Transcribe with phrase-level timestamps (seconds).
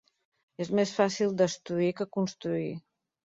[0.63, 2.73] És més fàcil destruir que construir.